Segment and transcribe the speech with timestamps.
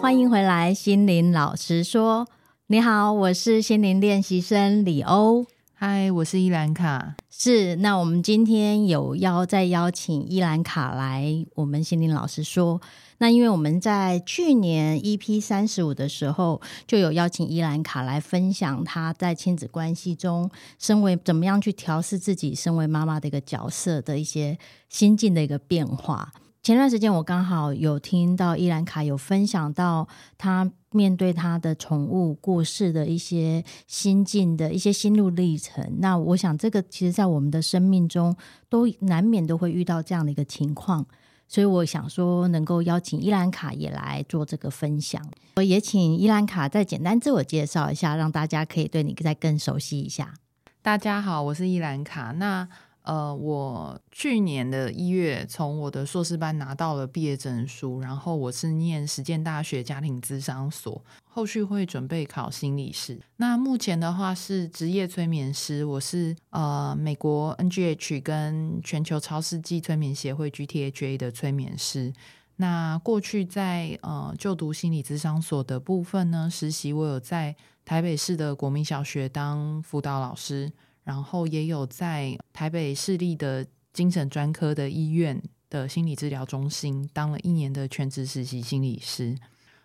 [0.00, 2.28] 欢迎回来，心灵老师说。
[2.68, 5.44] 你好，我是心灵练习生李欧。
[5.74, 7.16] 嗨，我是伊兰卡。
[7.28, 12.80] 是，那我们今天有邀再邀请伊兰卡来，我们心灵老师说。
[13.18, 24.56] 那因为我们在去年 EP 三十五的时候，就有邀请伊兰卡来分享她在亲子关系中，身为怎么样去调试自己身为妈妈的一个角色的一些
[24.88, 26.32] 心境的一个变化。
[26.68, 35.82] 前段时间我刚好有听到伊兰卡有分享到他面对他的宠物过世的一些心境的一些心路历程。
[36.00, 38.36] 那我想这个其实在我们的生命中
[38.68, 41.06] 都难免都会遇到这样的一个情况，
[41.46, 45.26] 所以我想说能够邀请伊兰卡也来做这个分享。
[45.56, 50.34] 我也请伊兰卡再简单自我介绍一下，让大家可以对你再更熟悉一下。
[50.82, 52.32] 大家好，我是伊兰卡。
[52.32, 52.68] 那
[53.08, 63.18] 呃，我去年的一月从我的硕士班拿到了毕业证书，然后我是念实践大学家庭咨商所，后续会准备考心理师。
[63.38, 72.12] 那目前的话是职业催眠师，我是呃美国 NGH 跟全球超世纪催眠协会 GTHA 的催眠师。
[72.56, 77.56] 那过去在呃就读心理咨商所的部分呢，实习我有在
[77.86, 80.70] 台北市的国民小学当辅导老师。
[81.08, 89.34] 然后也有在台北市立的精神专科的医院的心理治疗中心当了一年的全职实习心理师。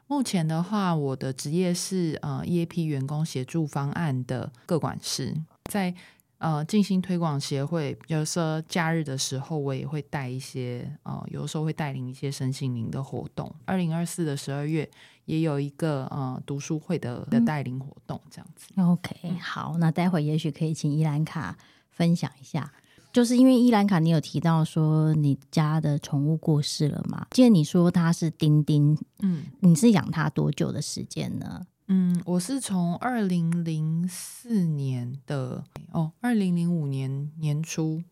[0.07, 5.33] 目前的话，我的职业是呃 EAP 员工协助方案的各管事，
[5.71, 5.95] 在
[6.43, 13.51] 呃静心推广协会，有时候假日的时候，我也会带一些呃，有时候会带领一些身心灵的活动。
[13.65, 14.87] 二零二四的十二月。
[15.25, 18.67] 也有一个呃读书会的的带领活动这样子。
[18.75, 21.57] OK，好，那待会也许可以请伊兰卡
[21.91, 22.73] 分享一下，
[23.13, 27.25] 就是因为伊兰卡你有提到说你家的宠物过世了嘛？
[27.31, 31.65] 记得你说它是丁丁，嗯，你是养它多久的时间呢？
[31.87, 38.03] 嗯，我是从二零零四年的哦，二零零五年年初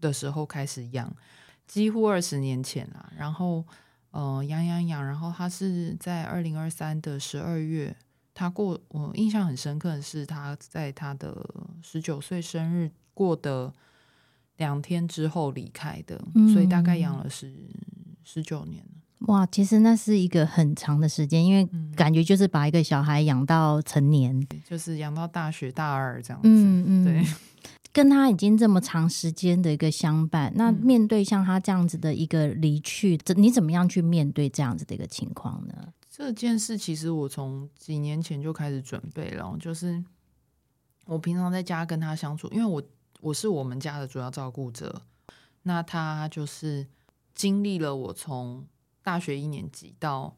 [0.00, 1.14] 的时候开始养，
[1.66, 3.64] 几乎二十年前啦，然后。
[4.10, 7.94] 呃，养养养，然后他是在二零二三的十二月，
[8.32, 11.46] 他过我印象很深刻的是他在他的
[11.82, 13.70] 十九岁生日过的
[14.56, 17.54] 两天之后离开的，嗯、所以大概养了十
[18.24, 18.82] 十九年。
[19.26, 26.48] 哇，其实那是一个很长的时间，因为感觉就是把一个小孩养到成年，就是养到大学大二这样子。
[26.48, 27.24] 嗯嗯，对。
[27.90, 35.74] 跟他已经这么长时间的一个相伴，那面对像他这样子的一个离去，嗯、你怎么样去面对这样子的一个情况呢？
[36.08, 40.04] 这件事其实我从几年前就开始准备了，就是
[41.06, 42.80] 我平常在家跟他相处，因为我
[43.20, 45.02] 我是我们家的主要照顾者，
[45.62, 46.86] 那他就是
[47.34, 48.64] 经历了我从
[49.08, 50.36] 大学一年级到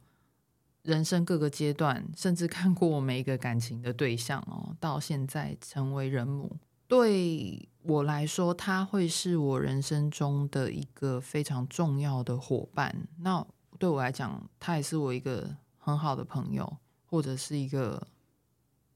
[0.82, 6.56] 人生各个阶段，甚至看过我每一个感情的对象哦，到现在成为人母。
[6.86, 13.08] 对我来说，他会是我人生中的一个非常重要的伙伴。
[13.18, 13.44] 那
[13.76, 16.76] 对我来讲，他也是我一个很好的朋友，
[17.06, 18.06] 或者是一个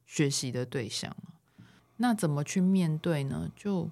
[0.07, 1.13] 学习的对象。
[1.97, 3.51] 那怎么去面对呢？
[3.57, 3.91] 就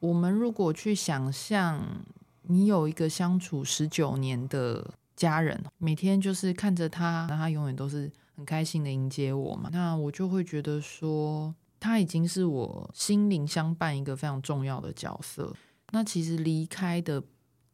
[0.00, 2.04] 我们如果去想象，
[2.50, 9.70] 你有一个相处十九年的家人，每天就是看着他，那他永远都是很开心的迎接我嘛。
[9.72, 11.54] 那我就会觉得说。
[11.82, 15.50] 他已经是我心灵相伴一个非常重要的角色。
[15.92, 17.24] 那其实离开的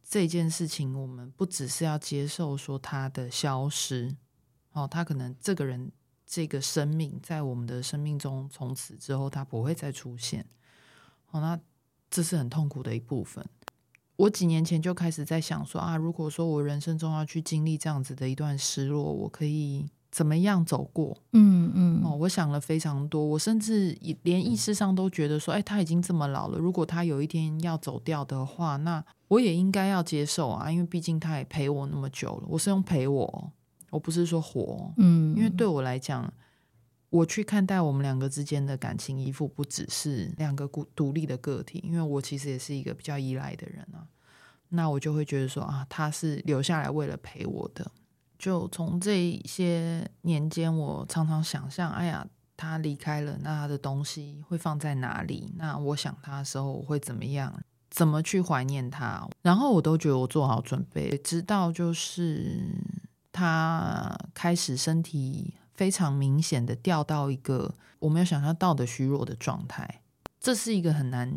[0.01, 4.15] 这件事情，我们不只是要接受说他的消失，
[4.71, 5.91] 哦，他可能这个人
[6.25, 10.45] 这个生命在我们的生命中从此之后他不会再出现，
[11.31, 11.59] 哦，那
[12.09, 13.45] 这是很痛苦的一部分。
[14.17, 19.85] 我几年前就开始在想说啊，如果说我人生中要去经历这样子的一段失落，我可以。
[20.09, 21.15] 怎么样走过？
[21.33, 32.47] 嗯嗯哦，我想了非常多，我甚至连意识上都觉得说，哎，他已经这么老了，如果他有一天要走掉的话，那我也应该要接受啊，因为毕竟他也陪我那么久了。
[32.47, 33.51] 我是用陪我，
[33.91, 36.33] 我不是说活，嗯，因为对我来讲，
[37.09, 44.05] 我去看待我们两个之间的感情依附，不只是两个孤独立的个体，因为我其实也是一个比较依赖的人啊。
[44.69, 47.89] 那我就会觉得说啊，他是留下来为了陪我的。
[48.37, 52.27] 就从这些年间，我常常想象，哎呀，
[52.57, 55.51] 他离开了，那他的东西会放在哪里？
[55.55, 57.57] 那我想他的时候，我会怎么样？
[57.89, 59.27] 怎么去怀念他？
[59.41, 62.75] 然后我都觉得我做好准备，直到就是
[63.31, 70.01] 他开始身体非常明显的掉到一个我没有想象到的虚弱的状态。
[70.41, 71.31] 这是一个很难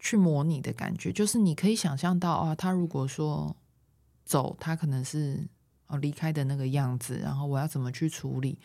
[0.00, 3.54] 去模拟的感觉，就是你可以想象到啊，他如果说
[4.24, 5.46] 走，他可能是。
[5.90, 8.58] 哦，离开的那个样子，然后我要怎么去处理？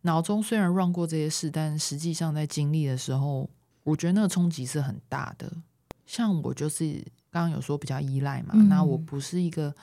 [0.00, 3.50] 脑中虽然 run 过这些事，但实际上在经历的时候，
[3.82, 5.52] 我觉得那个冲击是很大的。
[6.06, 6.94] 像我就是
[7.30, 9.74] 刚刚有说比较依赖嘛，嗯、那我不是一个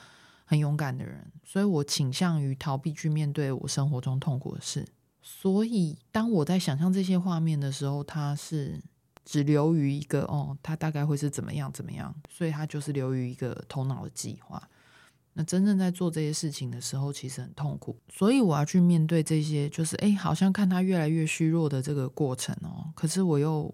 [0.48, 4.88] 很勇敢的人，所以我倾向于逃避去面对我生活中痛苦的事。
[5.20, 8.82] 所以当我在想象这些画面的时候，它是
[9.26, 14.66] 只留于一个哦，它大概会是怎么样怎么样，所以它就是留于一个头脑的计划。
[15.34, 22.90] 那真正在做这些事情的时候，其实很痛苦，所以我要去面对这些，就是哎，好像看他越来越虚弱的这个过程哦。
[22.94, 23.72] 可是我又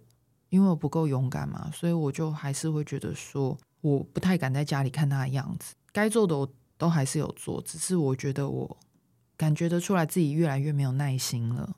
[0.49, 5.75] 因为我不够勇敢嘛，所以我就还是会觉得说，我不太敢在家里看他的样子。
[5.93, 8.76] 该做的我都还是有做，只是我觉得我
[9.37, 11.76] 感觉得出来自己越来越没有耐心了。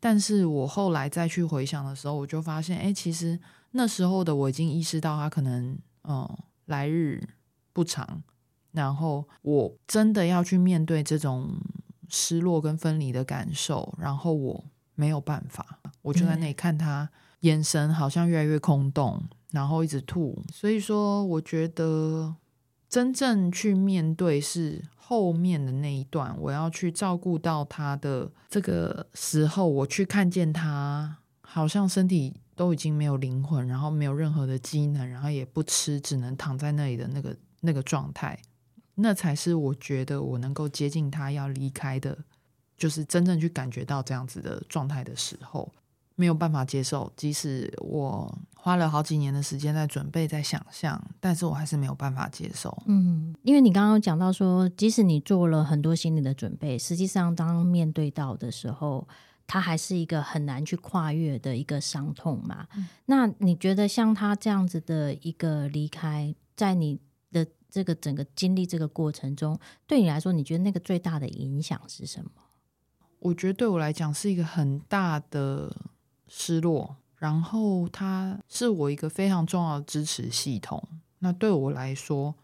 [0.00, 3.38] 但是我后来再去回想的时候，我就发现，哎，其实
[3.72, 7.28] 那时候的我已经意识到他可能嗯来日
[7.72, 8.22] 不长。
[8.70, 11.50] 然后我真的要去面对这种
[12.08, 17.10] 失落跟分离的感受，然后我没有办法，我就在那里看他
[17.40, 19.20] 眼神好像越来越空洞，
[19.50, 20.40] 然后一直吐。
[20.52, 22.36] 所以说，我觉得
[22.88, 38.38] 真正去面对是后面的那一段，我要去照顾到他的这个时候，我去看见他好像身体都已经没有灵魂，然后没有任何的机能，然后也不吃，只能躺在那里的那个那个状态。
[38.94, 42.18] 那才是我觉得我能够接近他要离开的，
[42.76, 45.72] 就是真正去感觉到这样子的状态的时候，
[46.16, 47.12] 没有办法接受。
[47.16, 52.76] 即使我花了好几年的时间在准备、在想象，但是我还是没有办法接受。
[52.86, 59.06] 嗯，因为你刚刚讲到说，即使你做了很多心理的准备，实际上当面对到的时候，
[59.46, 62.66] 它还是一个很难去跨越的一个伤痛嘛。
[62.76, 62.86] 嗯。
[63.06, 67.00] 那你觉得像他这样子的一个离开，在你
[67.30, 72.30] 的这个整个经历这个过程中，对你来说，你觉得那个最大的影响是什么？
[73.20, 75.74] 我觉得对我来讲是一个很大的
[76.28, 80.82] 失落，然后它是我一个非常重要的支持系统。
[81.18, 82.34] 那对我来说，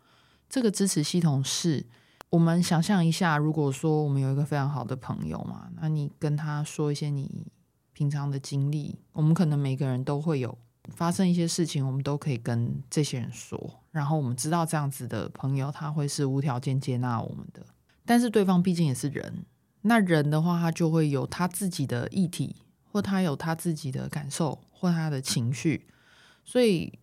[0.48, 1.86] 这个支持系统是
[2.30, 7.46] 我们想象一下，如果说我们有一个非常好的朋友嘛，那你跟他说一些你
[7.92, 10.58] 平常的经历，我们可能每个人都会有。
[10.90, 17.64] 发生一些事情，我们都可以跟这些人说，然后我们知道这样子的朋友他会是无条件接纳我们的。
[18.04, 19.46] 但是对方毕竟也是人，
[19.80, 22.56] 那人的话，他就会有他自己的议题，
[22.94, 25.88] 或他有他自己的感受，或他的情绪。
[26.44, 26.96] 所以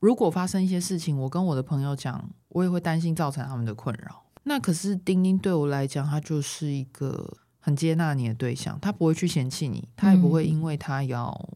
[0.00, 4.24] 如果发生一些事情，我跟我的朋友讲，我也会担心造成他们的困扰。
[4.42, 11.48] 那可是丁丁对我来讲，他就是一个很接纳你的对象，他不会去嫌弃你，他也不会因为他要。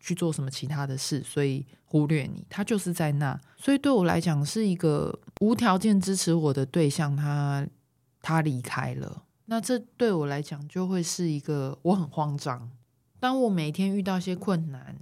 [0.00, 7.66] 去做什么其他的事，所以忽略你，他就是在那，所以对我来讲是一个无条件支持我的对象，他
[8.22, 12.70] 他离开了，那这对我来讲就会是一个我很慌张。
[13.20, 14.96] 当我每天遇到一些困难，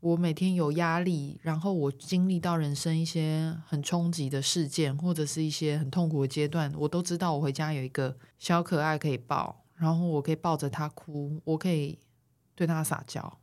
[0.00, 11.98] 我每天有压力，然后我经历到人生一些很冲击的事件，或者是一些很痛苦的阶段，我都知道我回家有一个小可爱可以抱，然后我可以抱着他哭，我可以
[12.54, 13.38] 对他撒娇。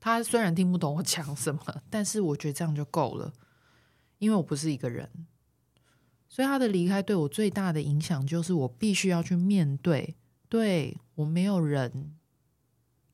[0.00, 3.32] 他虽然听不懂我讲什么，但是我觉得这样就够了，
[4.18, 5.08] 因为我不是一个人，
[6.28, 10.16] 所以他的离开对我最大的影响就是我必须要去面对，
[10.48, 12.16] 对，我没有人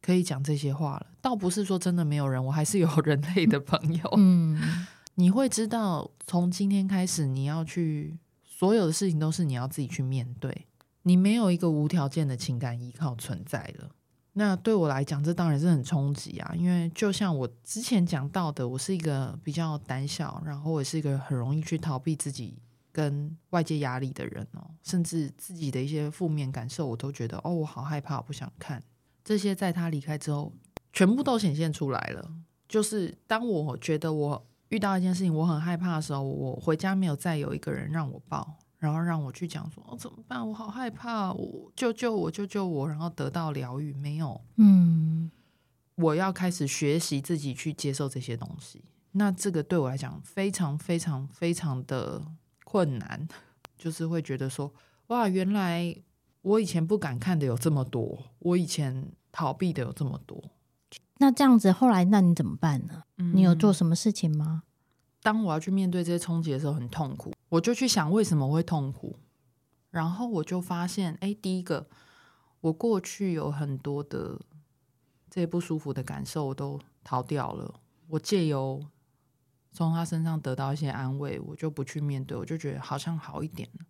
[0.09, 1.07] 可以讲这些话了。
[1.21, 4.15] 倒不是说真的没有人，我还是有人类的朋友。
[4.17, 4.59] 嗯，
[5.17, 10.67] 你会知道，从今天开始，你要去所有的事情都是你要自己去面对，
[11.03, 13.91] 你没有一个无条件的情感依靠存在了。
[14.33, 16.55] 那对我来讲，这当然是很冲击啊！
[16.57, 22.57] 因为就像我之前讲到的，我是一个比较胆小，然后我也是一个很容易去逃避自己
[22.91, 28.83] 跟外界压力的人哦，甚至自己的一些负面感受，我都觉得哦，我好害怕，我不想看。
[29.29, 30.51] 这些在他离开之后，
[30.91, 32.33] 全部都显现出来了。
[32.67, 38.57] 就是当我觉得我遇到一件事情，我很害怕的时候，我回家没有再有一个人让我抱。
[38.79, 40.49] 然后让我去讲说，哦，怎么办？
[40.49, 44.41] 我好害怕，我救救我，救救我，然后得到疗愈没有？
[44.57, 45.31] 嗯，
[45.97, 48.83] 我要开始学习自己去接受这些东西。
[49.13, 52.23] 那这个对我来讲非常非常非常的
[52.65, 53.29] 困难，
[53.77, 54.73] 就是会觉得说，
[55.09, 55.95] 哇，原来
[56.43, 60.43] 我以前不敢看的有这么多，我以前逃避的有这么多。
[61.19, 63.03] 那这样子，后来那你怎么办呢？
[63.17, 64.63] 嗯，你有做什么事情吗？
[65.21, 69.19] 当我要去面对这些冲击的时候，很痛苦，我就去想为什么会痛苦，
[69.91, 71.89] 然后我就发现，哎，第一个，
[72.61, 74.41] 我过去有很多的
[75.29, 77.81] 这些不舒服的感受，我都逃掉了。
[78.07, 78.81] 我借由
[79.73, 83.85] 从他身上得到一些安慰，我就不去面对，我就觉得好像好一点了。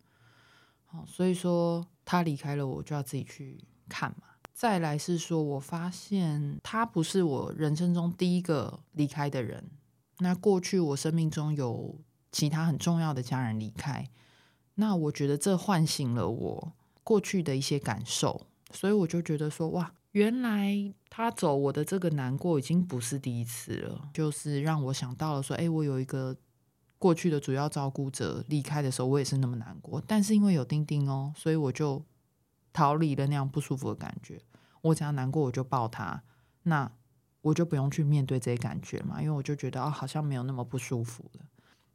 [0.87, 4.29] 好，所以说他离开了，我就要自己去看嘛。
[4.55, 9.63] 再来是说，我发现他不是我人生中第一个离开的人。
[10.21, 12.01] 那过去我生命中有
[12.33, 14.09] 其他很重要的家人离开，
[14.77, 16.73] 那我觉得这唤醒了我
[17.05, 20.75] 过去的一些感受，所以我就觉得说，哇，原来
[21.11, 26.35] 他走，我的这个难过已经不是第一次了，就是让我想到了说，哎，我有一个
[26.99, 32.05] 过去的主要照顾者离开的时候，我也是那么难过，但是因为有丁丁哦，所以我就
[32.73, 34.43] 逃离了那样不舒服的感觉。
[34.81, 36.23] 我只要难过，我就抱他，
[36.65, 36.91] 那
[37.41, 41.45] 我就不用去面对这些感觉嘛，因为我就觉得哦，好像没有那么不舒服了。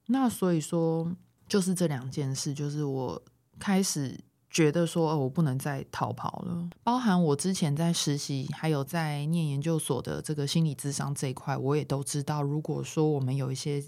[0.07, 1.13] 那所以说，
[1.47, 3.21] 就是这两件事，就是我
[3.59, 4.19] 开始
[4.49, 6.69] 觉得说，哦，我不能再逃跑了。
[6.83, 13.83] 包含我之前在实习，还有在念研究所的这个心理智商这一块，我也都知道，如果说我们有一些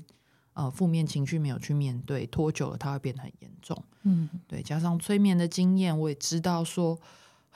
[0.55, 3.81] 呃负面情绪没有去面对，拖久了它会变得很严重。
[4.01, 6.99] 嗯，对，加上催眠的经验，我也知道说。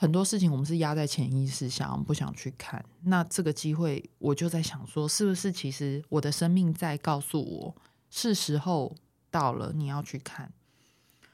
[0.02, 2.82] 很多事情我们是压在潜意识下，我们不想去看。
[3.02, 7.76] 那这个机会，我就在想说，是不是其实我的生命在告诉我，
[8.08, 8.96] 是时候
[9.30, 10.50] 到了，你要去看。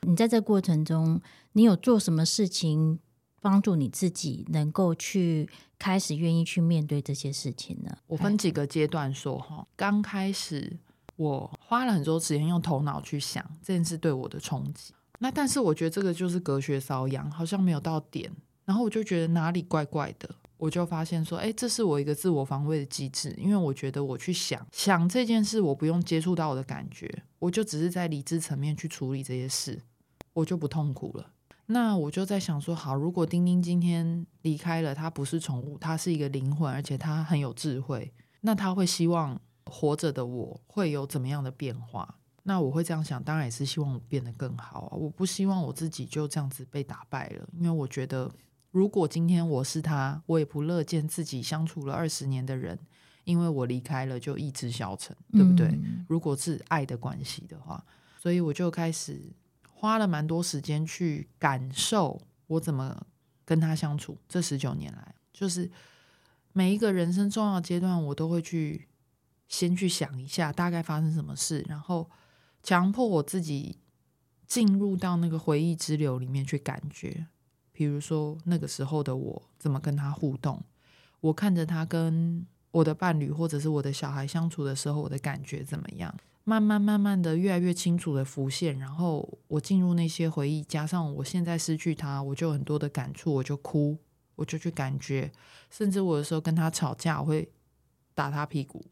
[0.00, 1.20] 你在这过程中，
[1.52, 2.98] 你有做什么事情
[3.40, 7.96] 帮助你自己能够去开始愿意去面对这些事情呢？
[8.08, 9.64] 我分几个阶段说哈。
[9.76, 10.76] 刚开始，
[11.14, 14.94] 我花了很多时间用头脑去想这件事对我的冲击。
[15.18, 18.30] 那但是我觉得这个就是隔靴搔痒，好像没有到点。
[18.64, 29.82] 然后我就觉得哪里怪怪的，我就发现说，哎，这是我一个自我防卫的机制，因为我觉得我去想想这件事，我不用接触到我的感觉，我就只是在理智层面去处理这些事，
[30.34, 31.30] 我就不痛苦了。
[31.66, 42.16] 那我就在想说，好，如果丁丁今天离开了，他不是宠物，他是一个灵魂，而且他很有智慧，那他会希望活着的我会有怎么样的变化？
[42.42, 48.32] 那我会这样想，当然也是希望我变得更好啊，我不希望我自己就这样子被打败了，因为我觉得。
[48.72, 52.78] 如果今天我是他，我也不乐见自己相处了二十年的人，
[53.24, 55.68] 因为我离开了就意志消沉，对不对？
[55.68, 56.04] 嗯。
[56.06, 57.82] 如果是爱的关系的话，
[58.20, 59.32] 所以我就开始
[59.70, 63.06] 花了蛮多时间去感受我怎么
[63.46, 64.18] 跟他相处。
[64.28, 65.70] 这十九年来，就是
[66.52, 68.86] 每一个人生重要阶段，我都会去
[69.48, 72.10] 先去想一下大概发生什么事，然后
[72.62, 73.78] 强迫我自己
[74.46, 77.26] 进入到那个回忆之流里面去感觉。
[77.72, 80.62] 比如说那个时候的我怎么跟他互动，
[81.20, 86.14] 我看着他跟我的伴侣或者是我的小孩相处的时候，我的感觉怎么样？
[86.44, 93.98] 慢慢慢慢的越来越清楚的浮现，然后我进入那些回忆，加上我现在失去他，我就很多的感触，我就哭，
[94.36, 95.32] 我就去感觉，
[95.70, 97.50] 甚至我有时候跟他吵架，我会
[98.14, 98.86] 打他屁股，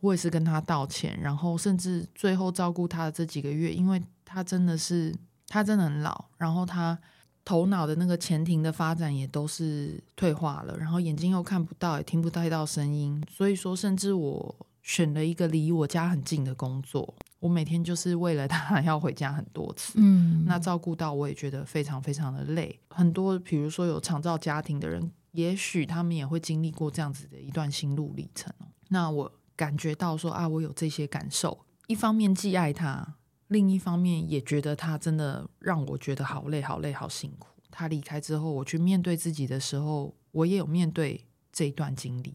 [0.00, 5.14] 我也是跟他道歉，然后甚至最后照顾他的这几个月，因为他真的是
[5.46, 6.98] 他真的很老，然后他。
[7.44, 22.78] 头脑的那个前庭的发展也都是退化了，然后眼睛又看不到，也听不太到声音，所以说，甚至我选了一个离我家很近的工作，我每天就是为了他 要回家很多次，嗯，那照顾到我也觉得非常非常的累。
[22.90, 28.52] 很多比如说有长照家庭的人，也许他们也会经历过这样子的一段心路历程。
[28.88, 33.16] 那我感觉到说啊，我有这些感受，一方面既爱他。
[33.48, 37.48] 另一方面，也觉得他真的让我觉得好累、好累、好辛苦。
[37.70, 42.34] 他离开之后，我去面对自己的时候，我也有面对这一段经历，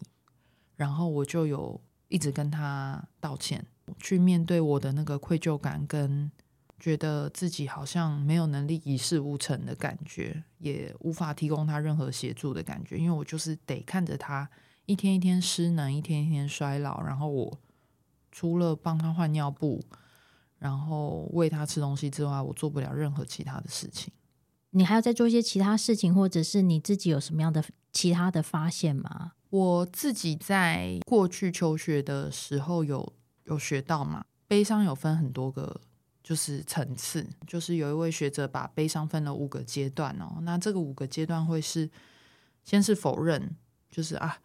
[0.75, 3.65] 然后我就有一直跟他道歉，
[3.99, 6.31] 去面对我的那个愧疚感，跟
[6.79, 14.49] 觉得自己好像没有能力一事无成的感觉，也无法提供他任何协助的感觉，因为我就是得看着他
[14.85, 17.59] 一天一天失能，一天一天衰老，然后我
[18.31, 19.83] 除了帮他换尿布。
[20.59, 24.13] 然后喂他吃东西之外，我做不了任何其他的事情。
[24.69, 27.61] 你还要再做一些其他事情，或者是你自己有什么样的
[27.91, 29.33] 其他的发现吗？
[29.49, 33.11] 我自己在过去求学的时候有
[33.43, 35.81] 有学到嘛，悲伤有分很多个
[36.23, 40.37] 就是层次，就是有一位学者把悲伤分了五个阶段哦。
[40.43, 41.91] 那这个五个阶段会是
[42.63, 43.53] 先是否认，
[43.91, 44.39] 就是啊，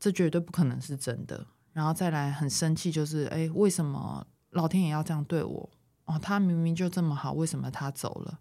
[0.00, 4.26] 这绝对不可能是真的，然后再来很生气，就是哎，为什么？
[4.50, 5.70] 老天爷要这样对我，
[6.06, 8.40] 哦，他明明就这么好，为什么他走了？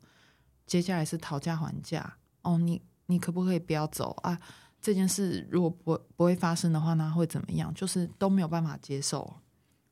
[0.65, 2.17] 接下来是讨价还价。
[2.41, 4.39] 哦，你你可不可以不要走啊？
[4.81, 7.71] 这件事如果不不会发生的话，那会怎么样？
[7.75, 9.35] 就是都没有办法接受。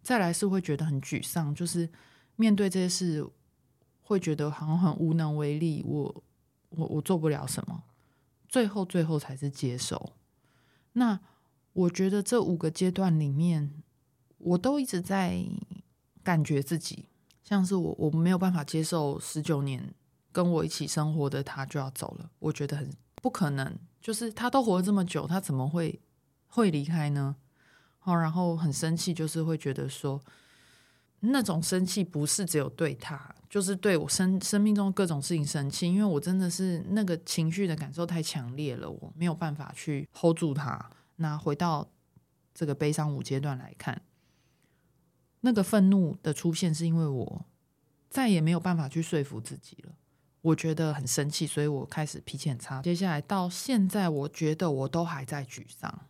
[0.02, 1.88] 再来是会觉得很沮丧，就是
[2.36, 3.30] 面对这些事，
[4.02, 5.84] 会觉得好像很无能为力。
[5.86, 6.24] 我
[6.70, 7.84] 我我做不了什么。
[8.48, 10.14] 最后最后才是接受。
[10.94, 11.20] 那
[11.78, 13.72] 我觉得这五个阶段里面，
[14.40, 15.46] 我都一直在
[16.24, 17.06] 感觉自己
[17.44, 19.94] 像是我我没有办法接受十九年
[20.32, 22.90] 跟我一起生活的他就要走了，我觉得很
[23.22, 23.78] 不可能。
[24.02, 26.02] 就是他都活了这么久，他怎么会
[26.48, 27.36] 会离开呢？
[28.00, 30.20] 好，然后很生气，就是会觉得说，
[31.20, 40.90] 那种生气不是只有对他，就是对我生生命中各种事情生气，因为我真的是那个情绪的感受太强烈了，我没有办法去 hold 住他。
[41.18, 41.88] 那回到
[42.54, 44.02] 这个悲伤五阶段来看，
[45.42, 47.46] 那个愤怒的出现是因为我
[48.10, 49.94] 再也没有办法去说服自己了。
[50.42, 52.82] 我觉得很生气，所以我开始脾气很差。
[52.82, 56.06] 接下来到现在，我觉得我都还在沮丧。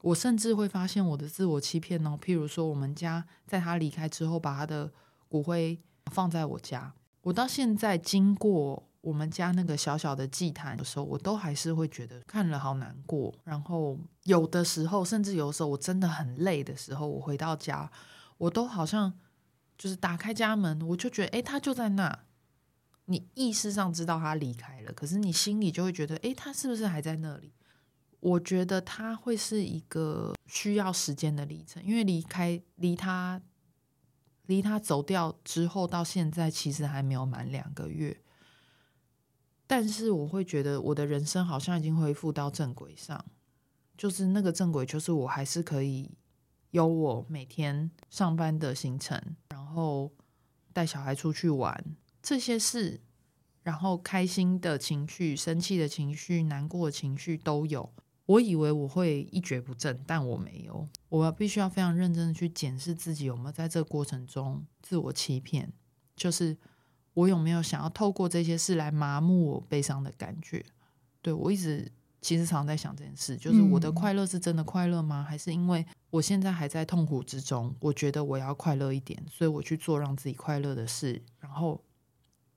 [0.00, 2.18] 我甚至会发现我的自我欺骗哦。
[2.22, 4.90] 譬如说，我们家在他离开之后，把他的
[5.28, 6.94] 骨灰放在我家。
[7.22, 13.34] 我到现在经过我们家那个小小的祭坛的时候，我都还是会觉得看了好难过。
[13.42, 17.90] 然后有的时候，甚至有时候我真的很累的时候，我回到家，
[18.36, 19.12] 我都好像
[19.78, 22.18] 就是打开家门，我就觉得，诶，他就在那。
[23.06, 27.54] 你意识上知道他离开了，可是你心里就会觉得，诶，他是不是还在那里？
[28.20, 33.40] 我觉得他会是一个需要时间的历程，因为离开离他
[34.44, 38.20] 离他走掉之后到现在，其实还没有满两个月。
[39.68, 43.24] 但是我会觉得我的人生好像已经恢复到正轨上，
[43.96, 46.10] 就是那个正轨，就是我还是可以
[46.70, 50.10] 有我每天上班的行程，然后
[50.72, 51.84] 带小孩出去玩。
[52.22, 53.00] 这些事，
[53.62, 57.92] 然后开心的情绪、生气的情绪、难过的情绪都有。
[58.26, 60.88] 我以为我会一蹶不振，但我没有。
[61.08, 65.72] 我必须要非常认真的去检视自己有没有在这过程中自我欺骗，
[66.14, 66.56] 就是
[67.18, 70.64] 我有没有想要透过这些事来麻木我悲伤的感觉。
[71.20, 75.26] 对，我一直其实常常在想这件事，就是我的快乐是真的快乐吗？
[75.28, 81.82] 还是因为我现在还在痛苦之中，我觉得我要快乐一点，所以我去做让自己快乐的事，然后。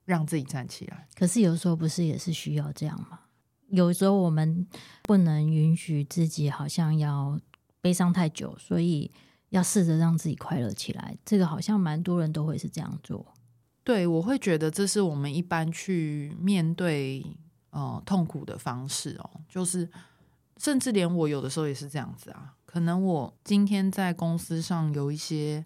[0.04, 3.20] 让自己站起来，可是有时候不是也是需要这样吗？
[3.68, 4.66] 有时候我们
[5.04, 7.40] 不能允许自己好像要
[7.80, 9.12] 悲伤太久，所以
[9.50, 11.16] 要试着让自己快乐起来。
[11.24, 13.31] 这个好像蛮多人都会是这样做。
[13.84, 17.24] 对，我会觉得这是我们一般去面对
[17.70, 19.88] 呃痛苦的方式哦，就是
[20.56, 22.54] 甚至连我有的时候也是这样子啊。
[22.64, 25.64] 可能我今天在公司上有一些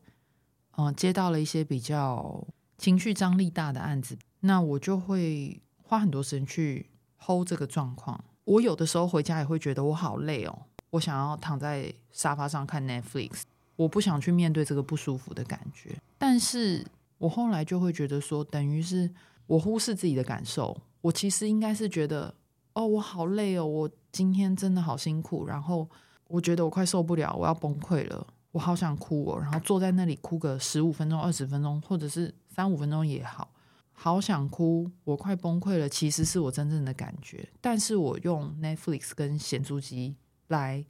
[0.72, 2.46] 呃接到了一些比较。
[2.78, 8.22] 情绪张力大的案子，那我就会花很多时间去 hold 这个状况。
[8.44, 10.58] 我有的时候回家也会觉得我好累哦，
[10.90, 13.44] 我想要躺在沙发上看 Netflix，
[13.76, 15.98] 我不想去面对这个不舒服的感觉。
[16.18, 16.86] 但是
[17.18, 19.10] 我后来就会觉得说，等于是
[19.46, 20.76] 我忽视自己的感受。
[21.00, 22.34] 我其实应该是觉得，
[22.72, 25.88] 哦，我好累哦，我今天真的好辛苦，然后
[26.28, 28.26] 我觉得我快受不了，我要崩溃了。
[28.52, 33.52] 我好想哭哦，然后坐在那里哭个十五分钟、二十分钟，或者是三五分钟也好，
[33.92, 35.86] 好想哭，我快崩溃了。
[35.86, 40.16] 其实是我真正的感觉，但是我用 Netflix 跟咸猪鸡
[40.48, 40.82] 来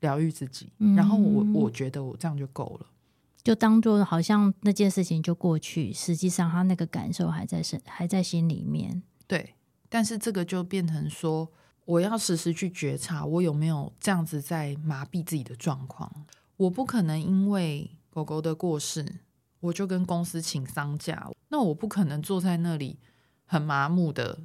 [0.00, 2.86] 疗愈自己，嗯、然后我我觉得我这样就够了，
[3.48, 9.02] 就当做好像那件事情就过去，实际上他那个感受还在身还在心里面。
[9.26, 9.54] 对，
[9.88, 11.50] 但是这个就变成说，
[11.86, 16.26] 我要时时去觉察，我有没有这样子在麻痹自己的状况。
[16.58, 19.20] 我不可能因为狗狗的过世，
[19.60, 21.30] 我就跟公司请丧假。
[21.48, 22.98] 那我不可能坐在那里
[23.46, 24.40] 很麻木的，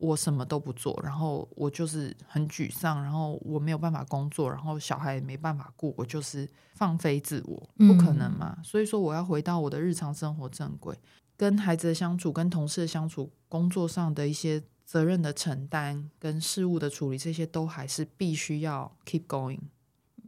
[0.00, 8.54] 我什么都不做，然后我就是很沮丧，然后我没有办法工作，然后小孩也没办法顾，我就是放飞自我，不可能嘛。
[8.56, 8.64] 嗯。
[8.64, 10.98] 所以说，我要回到我的日常生活正轨，
[11.36, 19.60] 跟孩子的相处，跟同事的相处，工作上的一些责任的承担，跟事务的处理，这些都还是必须要 keep going。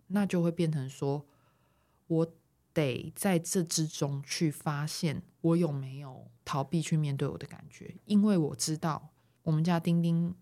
[0.08, 1.24] 那就会变成说，
[2.06, 2.32] 我
[2.74, 9.08] 得在这之中去发现我有没有逃避去面对我的感觉，因为我知道
[9.42, 10.34] 我们家丁丁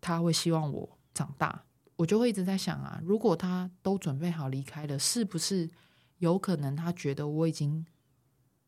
[0.00, 1.64] 他会希望我长大，
[1.96, 5.70] 我就会一直在想啊，如果他都准备好离开了，是不是
[6.18, 7.84] 有可能他觉得我已经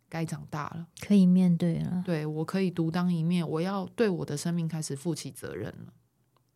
[0.09, 2.03] 该长大了，可以面对了？
[2.05, 5.93] 对，我可以独当一面，我要对我的生命开始负起责任了，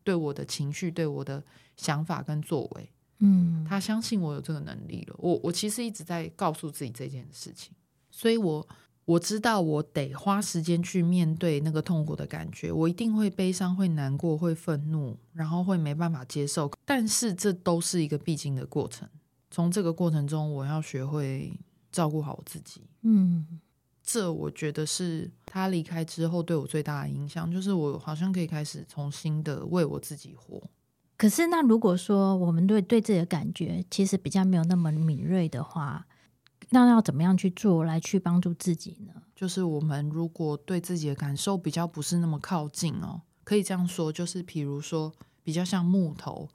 [0.03, 1.43] 对我的情绪，对我的
[1.77, 2.89] 想法跟作为。
[3.19, 5.15] 嗯，他相信我有这个能力了。
[5.19, 7.73] 我我其实一直在告诉自己这件事情，
[8.09, 8.67] 所以我
[9.05, 16.71] 我知道我得花时间去面对那个痛苦的感觉，我一定会悲伤、会难过、会愤怒，然后会没办法接受。
[16.85, 19.07] 但是这都是一个必经的过程。
[19.51, 21.51] 从这个过程中，我要学会
[21.91, 22.81] 照顾好我自己。
[23.01, 23.59] 嗯，
[24.01, 30.61] 这我觉得是他离开之后对我最大的影响，就是我好像可以开始重新的为我自己活。
[31.17, 36.05] 可是，那如果说我们对对自己的感觉其实比较没有那么敏锐的话，
[36.73, 39.13] 那要怎么样去做来去帮助自己呢？
[39.35, 46.49] 就是我们如果对自己的感受比较不是那么靠近哦，可以这样说，就是比如说比较像木头，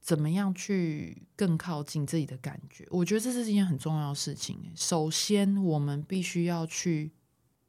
[0.00, 2.86] 怎么样去更靠近自己的感觉？
[2.90, 4.58] 我觉得这是一件很重要的事情。
[4.74, 7.12] 首先，我们必须要去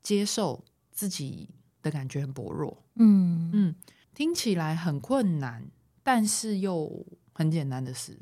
[0.02, 1.50] 接受自己
[1.82, 2.84] 的感觉很薄弱。
[2.96, 3.76] 嗯嗯，
[4.16, 5.70] 听起来很困难。
[6.04, 8.20] 但是又很简单的事，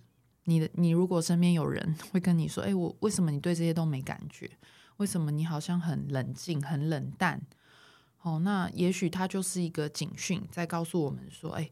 [0.50, 4.50] 你的你如果身边有人会跟你说：“哎，我为什么你对这些都没感觉？
[4.98, 7.40] 为什么你好像很冷静、很冷淡？”
[8.24, 11.70] 哦，那也许他就是一个警讯，在告诉我们说：“哎，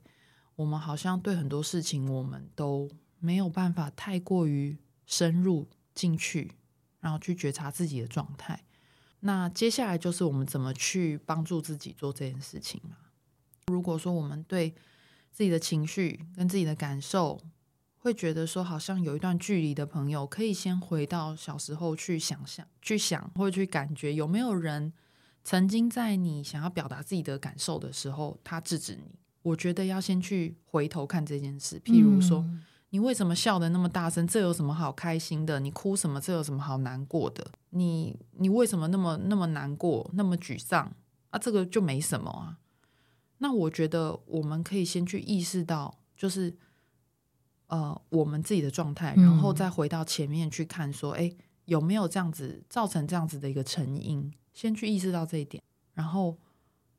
[0.56, 6.52] 我们好像对很多事情，我们都没有办法太过于深入进去，
[7.02, 8.64] 然后去觉察自己的状态。”
[9.22, 12.96] 那接下来就是我们怎么去帮助自己做这件事情嘛？
[13.66, 14.74] 如果说我们对
[15.32, 17.42] 自己的情绪跟自己的感受，
[18.00, 24.94] 会觉得说好像有一段距离的朋友，可以先回到小时候去想象、去想或者去感觉，有没有人
[25.44, 29.20] 曾经在你想要表达自己的感受的时候，他制止你？
[29.42, 31.80] 我觉得要先去回头看这件事。
[31.80, 34.28] 譬如说，嗯、你为什么笑得那么大声？
[34.28, 35.60] 这有什么好开心的？
[35.60, 36.20] 你哭什么？
[36.20, 37.50] 这有什么好难过的？
[37.70, 40.94] 你你为什么那么那么难过、那么沮丧？
[41.30, 42.58] 啊，这个就没什么啊。
[43.38, 46.54] 那我觉得我们可以先去意识到，就是
[47.68, 51.34] 呃我们自己的状态，然后再回到前面去看，说，哎，
[51.66, 54.32] 有没有这样子造成这样子的一个成因？
[54.54, 55.62] 先去意识到这一点，
[55.94, 56.38] 然后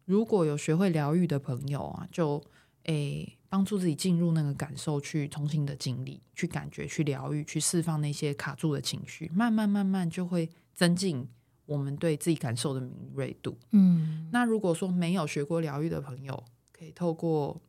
[0.04, 2.42] 如果有学会疗愈的朋友啊，就
[2.84, 11.28] 诶帮助自己进入那个感受，去重新的经历，去感觉，去疗愈，去释放那些卡住的情绪，慢慢慢慢就会增进。
[11.66, 17.60] 我们对自己感受的敏锐度，嗯，那如果说没有学过疗愈的朋友，可以透过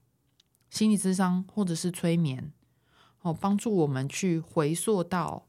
[0.70, 2.50] 心理咨商或者是催眠，
[3.22, 5.46] 哦，帮助我们去回溯到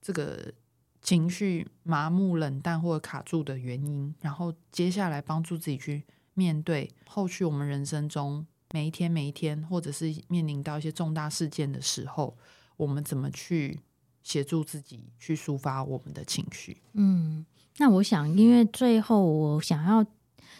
[0.00, 0.52] 这个
[1.00, 12.36] 情绪麻木、冷淡或者卡住的原因，然后接下来帮助自己去面对后续我们人生中每一天、每一天，或者是面临到一些重大事件的时候，
[12.76, 13.80] 我们怎么去
[14.22, 17.46] 协助自己去抒发我们的情绪，嗯。
[17.80, 20.04] 那我想，因为最后我想要，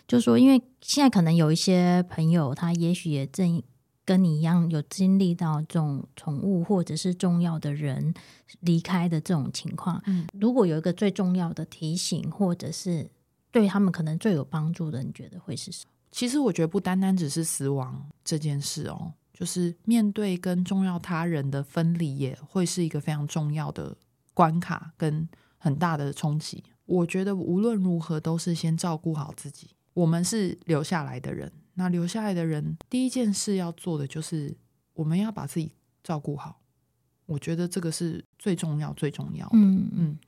[0.06, 3.60] 就说，因为现在可能有一些朋友，他也许也正
[4.08, 8.14] 跟你一样，有经历到这种宠物或者是重要的人
[8.60, 10.02] 离开的这种情况。
[10.06, 13.10] 嗯，如果有一个最重要的提醒，或者是
[13.50, 15.92] 对他们可能最有帮助的，你觉得会是什么？
[16.10, 23.94] 其实我觉得不单单只是死亡这件事哦，就是面对跟重要他人的分离，也会是一个非常重要的
[24.32, 26.64] 关卡跟很大的冲击。
[26.86, 29.68] 我觉得无论如何都是先照顾好自己。
[29.92, 34.54] 我们是留下来的人，那留下来的人第一件事要做的就是
[34.94, 35.70] 我们要把自己
[36.02, 36.60] 照顾好。
[37.24, 39.52] 我觉得这个是最重要、最重要的。
[39.54, 40.18] 嗯嗯。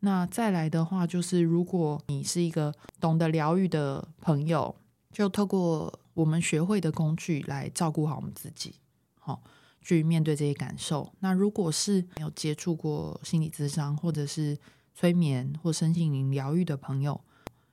[0.00, 4.74] 那再来的话，就是如果你是一个懂得疗愈的朋友，
[5.12, 8.76] 就透过我们学会的工具来照顾好我们自己，
[9.18, 9.42] 好
[9.82, 11.12] 去面对这些感受。
[11.20, 14.56] 那如果是没有接触过心理咨商，或者是
[14.94, 17.20] 催眠或身心灵疗愈的朋友，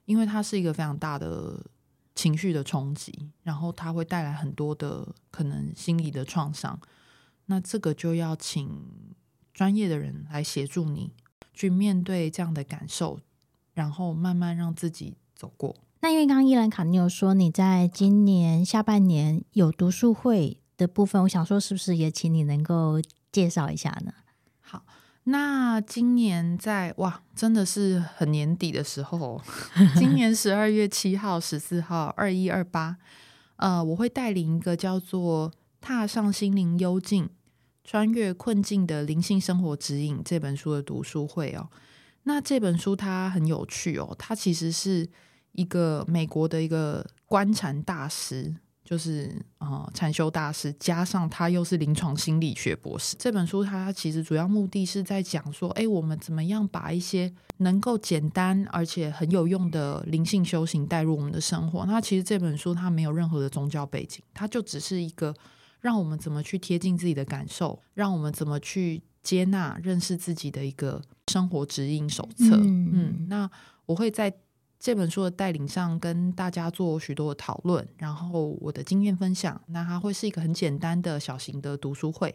[0.06, 1.64] 因为它是一个非常大的
[2.16, 6.80] 情绪的冲击，然后它会带来很多的可能心理的创伤。
[7.46, 8.84] 那这个就要请
[9.54, 11.12] 专业的人来协助你
[11.54, 13.20] 去面对这样的感受，
[13.74, 15.76] 然后慢慢让自己走过。
[16.02, 23.00] 那因为刚刚伊兰卡你有说你在今年下半年有读书会的部分，我想说是不是也请你能够
[23.32, 24.14] 介绍一下呢？
[25.26, 29.40] 那今年在哇，真的是很年底的时候，
[29.96, 32.98] 今年十二月七号、十四号、二一二八，
[33.58, 37.30] 呃，我会带领一个叫做《踏上心灵幽静，
[37.84, 41.70] 穿越困境的灵性生活指引》这本书的读书会哦。
[42.24, 45.08] 那这本书它很有趣哦，它其实是
[45.52, 48.56] 一个美国的一个观禅大师。
[48.84, 53.16] 就是啊，禅、修大师加上他又是临床心理学博士。
[53.18, 61.86] 这本书它其实主要目的是在讲说，哎，我们怎么样把一些能够简单而且很有用的灵性修行带入我们的生活。
[61.86, 65.34] 那其实这本书它没有任何的宗教背景，它就只是一个
[65.80, 72.58] 让我们怎么去贴近自己的感受，让我们怎么去接纳、认识自己的一个生活指引手册。
[72.58, 73.50] 嗯，那
[73.86, 74.34] 我会在
[74.82, 79.62] 这本书的带领上跟大家做许多的讨论，然后我的经验分享。
[79.68, 82.34] 那它会是一个很简单的小型的读书会。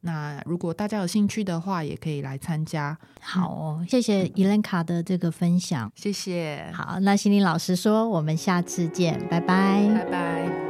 [0.00, 2.98] 那如果大家有兴趣的话，也可以来参加。
[3.20, 6.72] 好哦，谢谢伊兰卡的这个分享，谢谢。
[6.74, 10.61] 好，那心灵老师说，我们下次见，拜拜，拜拜。